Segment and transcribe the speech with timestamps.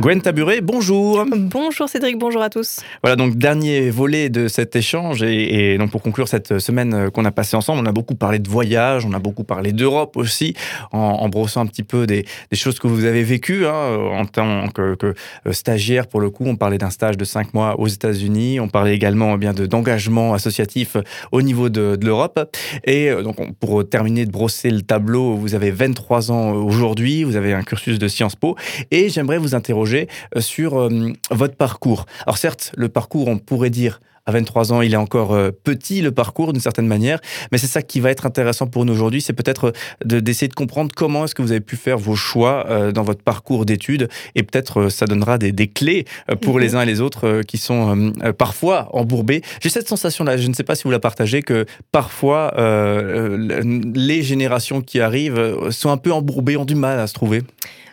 [0.00, 1.26] Gwen Taburet, bonjour.
[1.30, 2.80] Bonjour Cédric, bonjour à tous.
[3.02, 7.30] Voilà donc dernier volet de cet échange et, donc pour conclure cette semaine qu'on a
[7.30, 10.54] passée ensemble, on a beaucoup parlé de voyage, on a beaucoup parlé d'Europe aussi,
[10.90, 12.24] en, brossant un petit peu des,
[12.54, 16.44] choses que vous avez vécues hein, en tant que, euh, stagiaire pour le coup.
[16.46, 20.32] On parlait d'un stage de cinq mois aux États-Unis, on parlait également eh bien d'engagement
[20.32, 20.96] associatif
[21.30, 22.56] au niveau de, de l'Europe.
[22.84, 27.36] Et euh, donc pour terminer de brosser le tableau, vous avez 23 ans aujourd'hui, vous
[27.36, 28.56] avez un cursus de Sciences Po
[28.90, 32.06] et j'aimerais vous interroger euh, sur euh, votre parcours.
[32.26, 36.02] Alors certes, le parcours, on pourrait dire à 23 ans, il est encore euh, petit,
[36.02, 37.20] le parcours, d'une certaine manière.
[37.50, 39.72] Mais c'est ça qui va être intéressant pour nous aujourd'hui, c'est peut-être
[40.04, 43.64] d'essayer de, comprendre comment est-ce que vous avez pu faire vos choix dans votre parcours
[43.64, 44.08] d'études.
[44.34, 46.04] Et peut-être ça donnera des, clés
[46.42, 46.76] pour les mhm.
[46.76, 49.42] uns et les autres qui sont parfois embourbés.
[49.62, 54.82] J'ai cette sensation-là, je ne sais pas si vous la partagez, que parfois les générations
[54.82, 57.42] qui arrivent sont un peu embourbées, ont du mal à se trouver.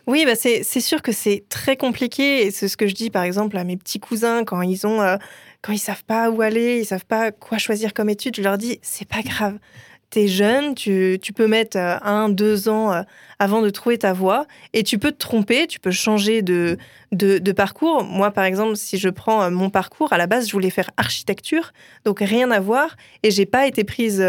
[0.08, 2.50] Oui, bah c'est sûr que c'est très compliqué.
[2.52, 5.18] C'est ce que je dis, par exemple, à mes petits cousins quand ils ont, euh,
[5.62, 8.38] quand ils savent pas où aller, ils savent pas quoi choisir comme étude.
[8.38, 9.60] Je leur dis, c'est pas grave.
[10.10, 13.02] Tu es jeune, tu, peux mettre euh, un, deux ans euh,
[13.40, 16.78] avant de trouver ta voie et tu peux te tromper, tu peux changer de,
[17.12, 18.06] de, de, parcours.
[18.06, 21.74] Moi, par exemple, si je prends mon parcours, à la base, je voulais faire architecture,
[22.06, 24.24] donc rien à voir et j'ai pas été prise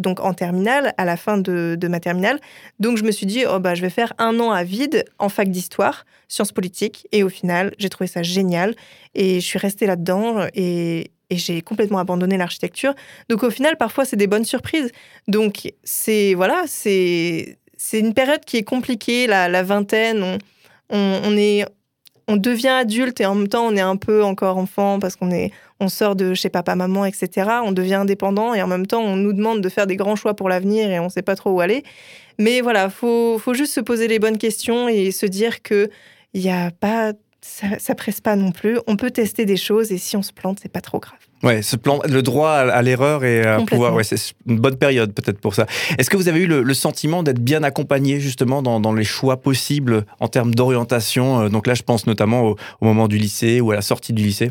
[0.00, 2.40] donc en terminale, à la fin de, ma terminale.
[2.78, 5.28] Donc je me suis dit, oh bah, je vais faire un an à vide en
[5.28, 7.06] fac d'histoire, sciences politiques.
[7.12, 8.74] Et au final, j'ai trouvé ça génial.
[9.14, 12.94] Et je suis restée là-dedans et, j'ai complètement abandonné l'architecture.
[13.28, 14.90] Donc au final, parfois, c'est des bonnes surprises.
[15.26, 20.22] Donc c'est voilà, c'est c'est une période qui est compliquée, la, vingtaine.
[20.22, 20.38] On,
[20.88, 21.66] on, est
[22.28, 25.30] on devient adulte et en même temps on est un peu encore enfant parce qu'on
[25.30, 29.02] est on sort de chez papa maman etc on devient indépendant et en même temps
[29.02, 31.50] on nous demande de faire des grands choix pour l'avenir et on sait pas trop
[31.50, 31.82] où aller.
[32.38, 35.90] Mais voilà faut faut juste se poser les bonnes questions et se dire que
[36.34, 38.78] il y a pas ça, ça presse pas non plus.
[38.86, 41.18] On peut tester des choses et si on se plante c'est pas trop grave.
[41.42, 45.12] Ouais, ce plan, le droit à, l'erreur et à pouvoir, ouais, c'est une bonne période
[45.12, 45.66] peut-être pour ça.
[45.96, 49.36] Est-ce que vous avez eu le, sentiment d'être bien accompagné justement dans, dans, les choix
[49.36, 51.42] possibles en termes d'orientation?
[51.42, 54.24] Euh, Donc là, je pense notamment au, moment du lycée ou à la sortie du
[54.24, 54.50] lycée.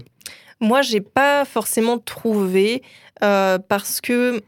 [0.59, 2.81] Moi, j'ai pas forcément trouvé
[3.23, 4.41] euh, parce que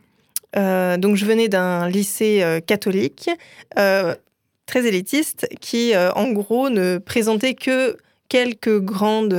[0.56, 3.30] euh, je venais d'un lycée catholique
[3.76, 7.98] très élitiste qui, en gros, ne présentait que
[8.30, 9.34] quelques grandes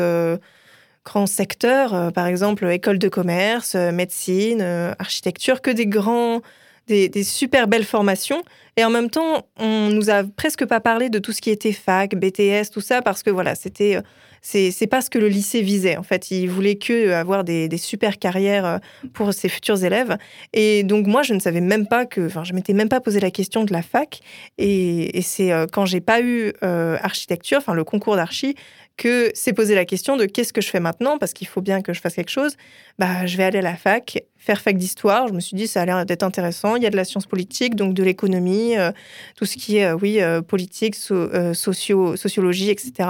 [1.05, 6.41] grands secteurs, euh, par exemple école de commerce, euh, médecine, euh, architecture, que des grands,
[6.87, 8.43] des, super belles formations.
[8.77, 11.73] Et en même temps, on nous a presque pas parlé de tout ce qui était
[11.73, 13.99] fac, BTS, tout ça, parce que voilà, c'était
[14.43, 15.99] c'est pas ce que le lycée visait.
[15.99, 18.81] En fait, il voulait que avoir des, super carrières
[19.13, 20.17] pour ses futurs élèves.
[20.55, 23.21] Et donc moi, je ne savais même pas que, enfin, je m'étais même pas posé
[23.21, 24.21] la question de la fac.
[24.57, 28.55] Et, et c'est quand j'ai pas eu architecture, enfin le concours d'archi,
[29.01, 31.81] que c'est poser la question de qu'est-ce que je fais maintenant, parce qu'il faut bien
[31.81, 32.57] que je fasse quelque chose.
[32.99, 35.27] Bah, je vais aller à la fac, faire fac d'histoire.
[35.27, 36.77] Je me suis dit, ça a l'air d'être intéressant.
[36.77, 38.93] Il y a de la science politique, donc de l'économie, euh,
[39.37, 43.09] tout ce qui est, euh, oui, euh, politique, socio sociologie, etc.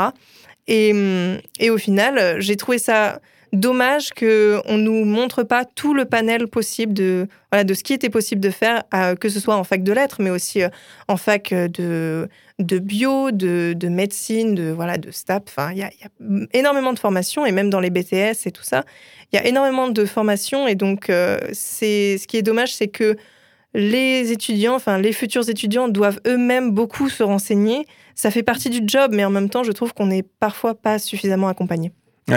[0.67, 3.21] Et, hum, et au final, j'ai trouvé ça
[3.53, 7.93] dommage qu'on ne nous montre pas tout le panel possible de, voilà, de ce qui
[7.93, 8.85] était possible de faire,
[9.19, 10.63] que ce soit en fac de lettres, mais aussi
[11.09, 12.29] en fac de,
[12.59, 15.49] de bio, de, de, médecine, de, voilà, de STAP.
[15.49, 15.91] Enfin, il y, a
[16.53, 18.85] énormément de formations, et même dans les BTS et tout ça,
[19.33, 20.69] il y a énormément de formations.
[20.69, 23.17] Et donc, euh, ce qui est dommage, c'est que
[23.75, 27.87] les étudiants, enfin les futurs étudiants doivent eux-mêmes beaucoup se renseigner.
[28.15, 30.99] Ça fait partie du job, mais en même temps, je trouve qu'on n'est parfois pas
[30.99, 31.93] suffisamment accompagné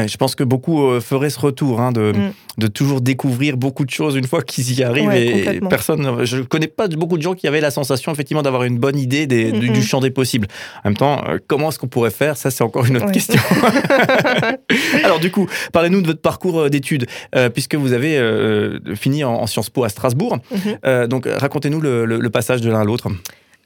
[0.07, 2.33] je pense que beaucoup euh, feraient ce retour hein, de, mm.
[2.57, 5.11] de, toujours découvrir beaucoup de choses une fois qu'ils y arrivent.
[5.11, 8.63] et personne, je ne connais pas beaucoup de gens qui avaient la sensation effectivement d'avoir
[8.63, 10.47] une bonne idée des, du, champ des possibles.
[10.83, 12.37] En même temps, euh, comment est-ce qu'on pourrait faire?
[12.37, 13.39] Ça, c'est encore une autre question.
[15.03, 17.05] Alors du coup, parlez-nous de votre parcours euh, d'études,
[17.53, 18.19] puisque vous avez
[18.95, 20.37] fini en, Sciences Po à Strasbourg.
[20.53, 21.07] Mm-hmm.
[21.07, 23.09] donc racontez-nous le passage de l'un à l'autre.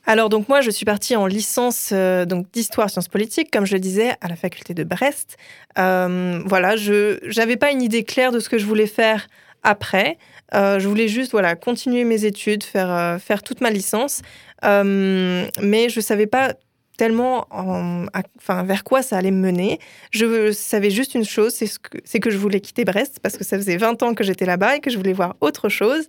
[0.09, 3.73] Alors donc moi je suis partie en licence euh, donc d'histoire sciences politiques comme je
[3.73, 5.35] le disais à la faculté de Brest.
[5.77, 9.27] Euh, voilà, je n'avais pas une idée claire de ce que je voulais faire
[9.63, 10.17] après.
[10.53, 14.21] Euh, je voulais juste voilà continuer mes études, faire faire toute ma licence,
[14.63, 16.53] mais je savais pas
[16.97, 19.79] tellement enfin, vers quoi ça allait me mener.
[20.11, 23.57] Je savais juste une chose, c'est que, que je voulais quitter Brest parce que ça
[23.57, 26.07] faisait 20 ans que j'étais là-bas et que je voulais voir autre chose.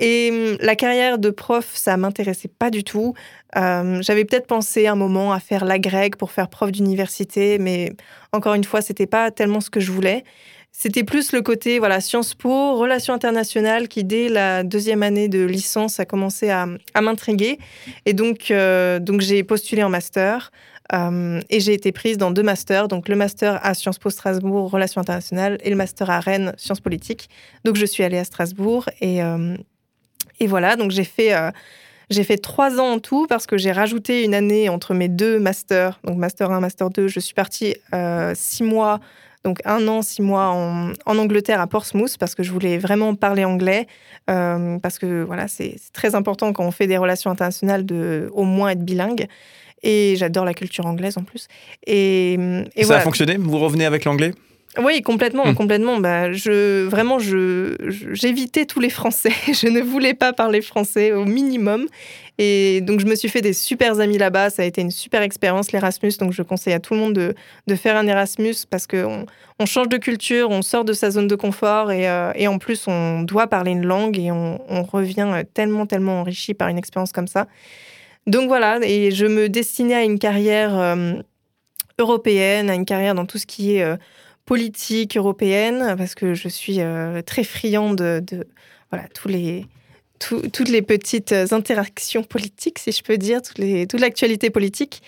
[0.00, 3.14] Et hum, la carrière de prof, ça m'intéressait pas du tout.
[3.56, 7.92] Euh, j'avais peut-être pensé un moment à faire la grecque pour faire prof d'université, mais
[8.32, 10.24] encore une fois, c'était pas tellement ce que je voulais.
[10.72, 15.44] C'était plus le côté voilà Sciences Po, relations internationales qui dès la deuxième année de
[15.44, 16.66] licence a commencé à,
[17.00, 17.58] m'intriguer.
[18.06, 20.50] Et donc euh, donc j'ai postulé en master
[20.94, 22.88] euh, et j'ai été prise dans deux masters.
[22.88, 26.80] Donc le master à Sciences Po Strasbourg relations internationales et le master à Rennes sciences
[26.80, 27.28] politiques.
[27.64, 29.56] Donc je suis allée à Strasbourg et euh,
[30.40, 30.76] et voilà.
[30.76, 31.32] Donc j'ai fait
[32.08, 35.38] j'ai fait trois ans en tout parce que j'ai rajouté une année entre mes deux
[35.38, 37.08] masters, donc master 1, master 2.
[37.08, 37.76] Je suis partie
[38.34, 39.00] six mois
[39.44, 43.44] donc un an, six mois en, Angleterre à Portsmouth parce que je voulais vraiment parler
[43.44, 43.86] anglais
[44.30, 48.44] euh, parce que voilà c'est très important quand on fait des relations internationales de au
[48.44, 49.26] moins être bilingue.
[49.84, 51.48] Et j'adore la culture anglaise en plus.
[51.88, 52.38] Et,
[52.82, 53.36] ça a fonctionné?
[53.36, 54.32] Vous revenez avec l'anglais?
[54.78, 55.54] Oui, complètement, hmm.
[55.54, 55.98] complètement.
[55.98, 57.76] Bah, je, vraiment, je,
[58.12, 59.32] j'évitais tous les Français.
[59.52, 61.86] Je ne voulais pas parler français au minimum.
[62.38, 64.48] Et donc, je me suis fait des super amis là-bas.
[64.48, 66.12] Ça a été une super expérience, l'Erasmus.
[66.18, 67.34] Donc, je conseille à tout le monde de,
[67.66, 69.26] de faire un Erasmus parce qu'on
[69.58, 72.58] on change de culture, on sort de sa zone de confort et, euh, et en
[72.58, 76.78] plus, on doit parler une langue et on, on, revient tellement, tellement enrichi par une
[76.78, 77.46] expérience comme ça.
[78.26, 78.78] Donc, voilà.
[78.82, 81.12] Et je me destinais à une carrière euh,
[81.98, 83.82] européenne, à une carrière dans tout ce qui est.
[83.82, 83.96] Euh,
[84.44, 88.46] politique européenne, parce que je suis euh, très friande de,
[88.90, 89.66] voilà, tous les,
[90.18, 95.02] toutes les petites interactions politiques, si je peux dire, toutes les, toute l'actualité politique.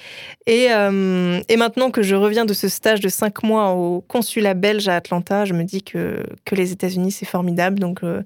[0.47, 4.55] Et, euh, et, maintenant que je reviens de ce stage de cinq mois au consulat
[4.55, 7.79] belge à Atlanta, je me dis que, que les États-Unis, c'est formidable.
[7.79, 8.23] Donc, euh,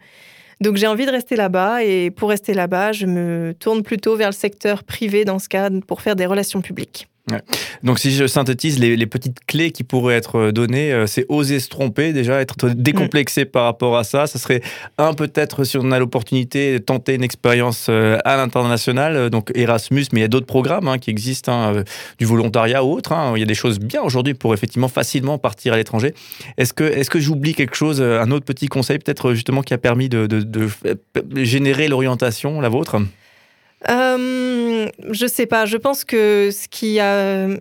[0.61, 1.85] donc j'ai envie de rester là-bas.
[1.85, 5.71] Et pour rester là-bas, je me tourne plutôt vers le secteur privé dans ce cas
[5.87, 7.09] pour faire des relations publiques.
[7.83, 11.61] Donc si je synthétise les, petites clés qui pourraient être euh, données, euh, c'est oser
[11.61, 14.27] se tromper déjà, être décomplexé par rapport à ça.
[14.27, 14.61] Ça serait
[14.99, 20.07] un peut-être si on a l'opportunité de tenter une expérience euh, à l'international, donc Erasmus,
[20.13, 21.85] mais il y a d'autres programmes hein, qui existent, hein,
[22.19, 23.13] du volontariat ou autre.
[23.13, 23.33] Hein.
[23.37, 26.15] Il y a des choses bien aujourd'hui pour effectivement facilement partir à l'étranger.
[26.59, 29.79] Est-ce que, est-ce que j'oublie quelque chose, un autre petit conseil peut-être justement qui a
[29.79, 30.29] permis de
[31.37, 32.97] générer l'orientation, la vôtre?
[33.89, 35.67] Euh, je sais pas.
[35.67, 36.99] Je pense que ce qui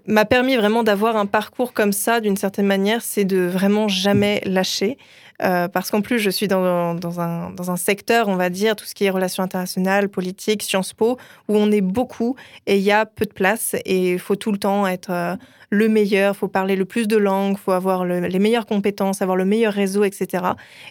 [0.07, 4.41] m'a permis vraiment d'avoir un parcours comme ça, d'une certaine manière, c'est de vraiment jamais
[4.45, 4.97] lâcher.
[5.43, 9.05] Euh, parce qu'en plus, je suis dans, un, secteur, on va dire, tout ce qui
[9.05, 11.17] est relations internationales, politique, Sciences Po,
[11.47, 12.35] où on est beaucoup
[12.65, 15.35] et il y a peu de place et il faut tout le temps être euh,
[15.69, 19.21] le meilleur, il faut parler le plus de langues, il faut avoir les meilleures compétences,
[19.21, 20.45] avoir le meilleur réseau, etc.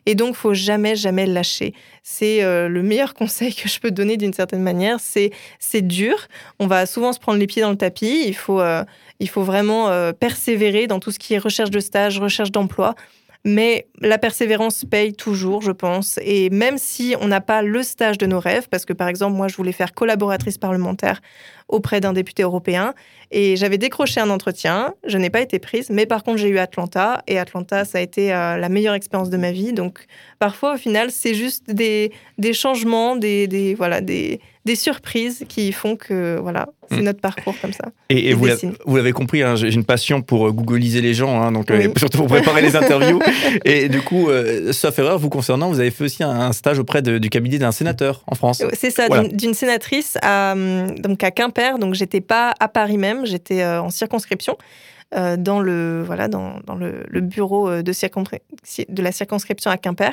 [0.05, 1.73] Et donc, il faut jamais, jamais lâcher.
[2.03, 4.99] C'est euh, le meilleur conseil que je peux donner d'une certaine manière.
[5.01, 6.29] C'est dur.
[6.61, 8.25] On va souvent se prendre les pieds dans le tapis.
[8.27, 12.95] Il faut vraiment persévérer dans tout ce qui est recherche de stage, recherche d'emploi.
[13.49, 16.19] Mais la persévérance paye toujours, je pense.
[16.21, 19.37] Et même si on n'a pas le stage de nos rêves, parce que par exemple,
[19.37, 21.21] moi, je voulais faire collaboratrice parlementaire
[21.69, 22.95] auprès d'un député européen,
[23.31, 26.59] et j'avais décroché un entretien, je n'ai pas été prise, mais par contre, j'ai eu
[26.59, 29.73] Atlanta, et Atlanta, ça a été euh, la meilleure expérience de ma vie.
[29.73, 30.07] Donc,
[30.39, 35.73] parfois, au final, c'est juste des, des changements, des, des voilà, des, des surprises qui
[35.73, 37.05] font que, voilà, c'est mm.
[37.05, 37.87] notre parcours comme ça.
[38.11, 41.71] Et, vous l'avez compris, hein, j'ai une passion pour euh, googliser les gens, hein, donc
[41.73, 43.21] euh, surtout pour préparer les interviews.
[43.65, 44.29] Et du coup,
[44.71, 48.23] sauf erreur, vous concernant, vous avez fait aussi un, stage auprès du cabinet d'un sénateur
[48.29, 48.63] en France.
[48.73, 50.55] C'est ça, d'une sénatrice à,
[50.99, 54.57] donc à Quimper, donc j'étais pas à Paris même j'étais euh, en circonscription.
[55.15, 57.93] Euh, dans le voilà dans, le, bureau euh, de,
[58.89, 60.11] de la circonscription à Quimper.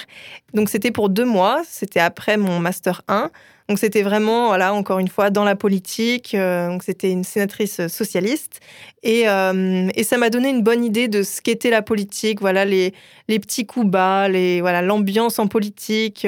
[0.54, 3.32] Donc c'était pour deux mois, c'était après mon master 1.
[3.70, 6.36] Donc c'était vraiment voilà encore une fois dans la politique.
[6.36, 8.60] donc c'était une sénatrice socialiste
[9.02, 12.40] et, et ça m'a donné une bonne idée de ce qu'était la politique.
[12.40, 12.94] Voilà les
[13.30, 16.28] les petits coups bas, les voilà l'ambiance en politique.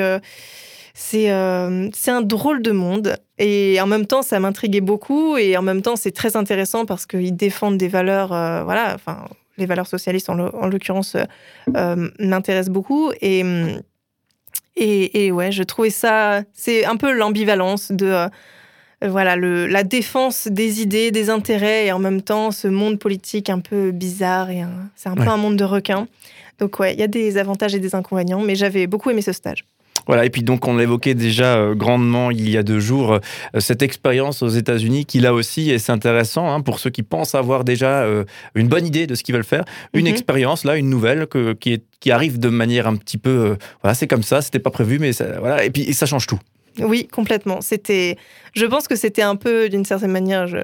[1.13, 3.15] Euh, c'est un drôle de monde.
[3.37, 5.37] Et en même temps, ça m'intriguait beaucoup.
[5.37, 9.25] Et en même temps, c'est très intéressant parce qu'ils défendent des valeurs, euh, voilà, enfin,
[9.57, 11.15] les valeurs socialistes en l'occurrence
[11.75, 13.11] euh, m'intéressent beaucoup.
[13.21, 13.43] Et,
[14.75, 18.27] et, et, ouais, je trouvais ça, c'est un peu l'ambivalence de
[19.01, 23.49] voilà, le, la défense des idées, des intérêts, et en même temps ce monde politique
[23.49, 24.63] un peu bizarre, et
[24.95, 26.07] c'est un peu un monde de requins.
[26.59, 29.31] Donc ouais, il y a des avantages et des inconvénients, mais j'avais beaucoup aimé ce
[29.31, 29.65] stage.
[30.07, 33.19] Voilà, et puis donc on l'évoquait déjà euh, grandement il y a deux jours, euh,
[33.59, 37.35] cette expérience aux États-Unis qui là aussi, et c'est intéressant hein, pour ceux qui pensent
[37.35, 40.11] avoir déjà euh, une bonne idée de ce qu'ils veulent faire, une mhm.
[40.11, 43.95] expérience là, une nouvelle que, qui, est, qui arrive de manière un petit peu, voilà,
[43.95, 46.39] c'est comme ça, c'était pas prévu, mais ça, voilà, et puis ça change tout.
[46.79, 47.61] Oui, complètement.
[47.61, 48.17] C'était,
[48.53, 50.57] je pense que c'était un peu d'une certaine manière, je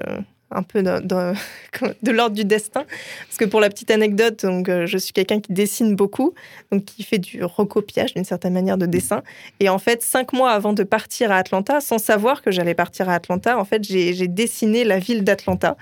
[0.54, 1.00] un peu de,
[2.02, 2.84] de, l'ordre du destin.
[3.26, 6.34] Parce que pour la petite anecdote, donc, euh, je suis quelqu'un qui dessine beaucoup,
[6.70, 9.22] donc qui fait du recopiage d'une certaine manière de dessin.
[9.60, 13.08] Et en fait, cinq mois avant de partir à Atlanta, sans savoir que j'allais partir
[13.08, 15.76] à Atlanta, en fait, j'ai dessiné la ville d'Atlanta.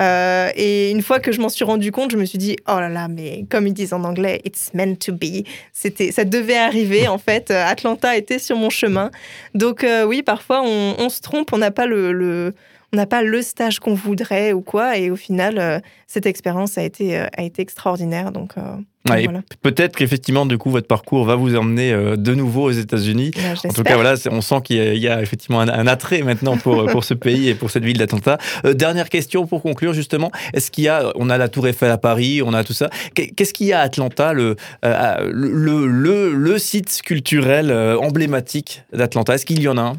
[0.00, 2.80] Euh, et une fois que je m'en suis rendu compte, je me suis dit, oh
[2.80, 5.44] là là, mais comme ils disent en anglais, it's meant to be.
[5.72, 7.50] C'était, ça devait arriver, en fait.
[7.50, 9.10] Atlanta était sur mon chemin.
[9.54, 12.54] Donc euh, oui, parfois, on, se trompe, on n'a pas le
[12.92, 14.98] on n'a pas le stage qu'on voudrait ou quoi.
[14.98, 18.32] Et au final, euh, cette expérience a été, euh, a été extraordinaire.
[18.32, 18.60] Donc, euh,
[19.08, 19.40] ouais, voilà.
[19.62, 23.30] Peut-être qu'effectivement, du coup, votre parcours va vous emmener de nouveau aux États-Unis.
[23.34, 26.20] Ben, en tout cas, voilà, on sent qu'il y, y, a effectivement un, un attrait
[26.20, 28.36] maintenant pour, pour ce pays et pour cette ville d'Atlanta.
[28.74, 30.30] dernière question pour conclure, justement.
[30.52, 32.90] Est-ce qu'il y a, on a la Tour Eiffel à Paris, on a tout ça.
[33.14, 39.34] Qu'est-ce qu'il y a à Atlanta, le, le, le, le, site culturel emblématique d'Atlanta?
[39.34, 39.96] Est-ce qu'il y en a un?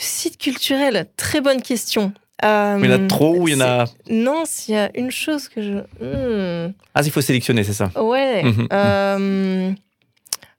[0.00, 2.12] Site culturel, très bonne question.
[2.44, 3.84] Euh, il y en a trop ou il y en a.
[4.08, 5.78] Non, s'il y a une chose que je.
[6.00, 6.72] Hmm.
[6.94, 8.44] Ah, il faut sélectionner, c'est ça Ouais.
[8.72, 9.72] Euh,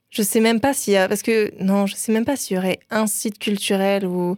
[0.10, 1.08] je sais même pas s'il y a.
[1.08, 1.53] Parce que.
[1.63, 4.36] Non, je sais même pas s'il y aurait un site culturel ou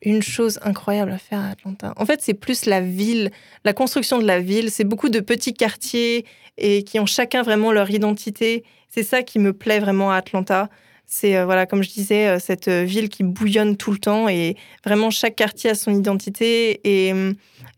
[0.00, 1.92] une chose incroyable à faire à Atlanta.
[1.96, 3.30] En fait, c'est plus la ville,
[3.64, 4.70] la construction de la ville.
[4.70, 6.24] C'est beaucoup de petits quartiers
[6.56, 8.64] et qui ont chacun vraiment leur identité.
[8.88, 10.70] C'est ça qui me plaît vraiment à Atlanta.
[11.08, 14.28] C'est, euh, voilà, comme je disais, euh, cette euh, ville qui bouillonne tout le temps
[14.28, 17.14] et vraiment chaque quartier a son identité et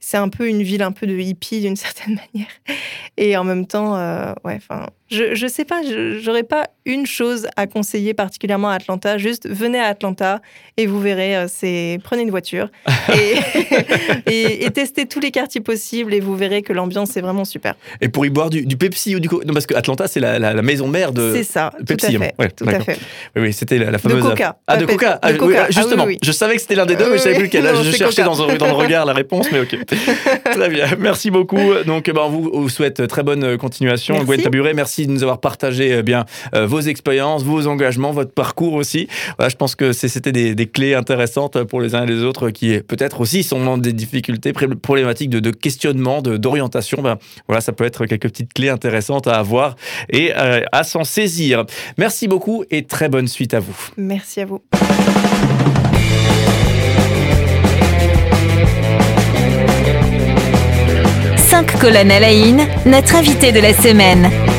[0.01, 2.51] c'est un peu une ville un peu de hippie d'une certaine manière.
[3.19, 3.95] Et en même temps,
[4.45, 5.81] ouais, enfin, je, je sais pas,
[6.21, 9.19] j'aurais pas une chose à conseiller particulièrement à Atlanta.
[9.19, 10.41] Juste venez à Atlanta
[10.77, 12.69] et vous verrez, euh, c'est prenez une voiture
[14.27, 17.75] et, et, testez tous les quartiers possibles et vous verrez que l'ambiance est vraiment super.
[18.01, 20.39] Et pour y boire du, du Pepsi ou du non parce que Atlanta c'est la,
[20.39, 22.17] la, maison mère de c'est ça, Pepsi.
[22.17, 22.35] Tout à fait.
[22.39, 22.99] Ouais, tout à fait.
[23.37, 24.23] Oui, oui c'était la, la, fameuse.
[24.23, 24.57] De Coca.
[24.67, 25.21] Ah de Coca.
[25.23, 25.65] De Coca.
[25.69, 27.45] Ah, justement, ah, oui, je savais que c'était l'un des deux, mais je savais plus
[27.45, 27.65] lequel.
[27.65, 29.77] Non, je cherchais dans, dans, le regard la réponse, mais ok.
[30.45, 31.75] Très bien, merci beaucoup.
[31.87, 34.23] Donc, ben, on vous, vous souhaite très bonne continuation.
[34.25, 36.25] Gwen Taburet, merci de nous avoir partagé bien
[36.55, 39.09] euh, vos expériences, vos engagements, votre parcours aussi.
[39.37, 42.51] Voilà, je pense que c'était des, des, clés intéressantes pour les uns et les autres
[42.51, 47.03] qui peut-être aussi sont dans des difficultés problématiques de, de questionnement, d'orientation.
[47.03, 49.77] Ben, voilà, ça peut être quelques petites clés intéressantes à avoir
[50.11, 51.65] et euh, à s'en saisir.
[51.97, 53.77] Merci beaucoup et très bonne suite à vous.
[53.97, 54.63] Merci à vous.
[61.37, 62.29] Cinq colonnes à la
[62.87, 64.58] notre invité de la semaine.